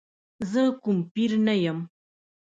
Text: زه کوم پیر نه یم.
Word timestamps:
زه 0.51 0.61
کوم 0.83 0.97
پیر 1.13 1.31
نه 1.45 1.55
یم. 1.63 1.79